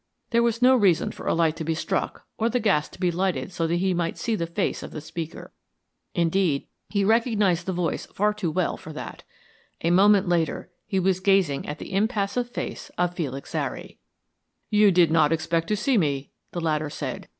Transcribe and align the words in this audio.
There 0.31 0.41
was 0.41 0.63
no 0.63 0.75
reason 0.75 1.11
for 1.11 1.27
a 1.27 1.35
light 1.35 1.55
to 1.57 1.63
be 1.63 1.75
struck 1.75 2.25
or 2.39 2.49
the 2.49 2.59
gas 2.59 2.89
to 2.89 2.99
be 2.99 3.11
lighted 3.11 3.51
so 3.53 3.67
that 3.67 3.75
he 3.75 3.93
might 3.93 4.17
see 4.17 4.33
the 4.33 4.47
face 4.47 4.81
of 4.81 4.89
the 4.89 4.99
speaker. 4.99 5.53
Indeed, 6.15 6.65
he 6.89 7.03
recognised 7.03 7.67
the 7.67 7.71
voice 7.71 8.07
far 8.07 8.33
too 8.33 8.49
well 8.49 8.77
for 8.77 8.91
that. 8.93 9.21
A 9.83 9.91
moment 9.91 10.27
later, 10.27 10.71
he 10.87 10.99
was 10.99 11.19
gazing 11.19 11.67
at 11.67 11.77
the 11.77 11.93
impassive 11.93 12.49
face 12.49 12.89
of 12.97 13.13
Felix 13.13 13.51
Zary. 13.51 13.99
"You 14.71 14.89
did 14.91 15.11
not 15.11 15.31
expect 15.31 15.67
to 15.67 15.77
see 15.77 15.99
me," 15.99 16.31
the 16.51 16.61
latter 16.61 16.89
said. 16.89 17.27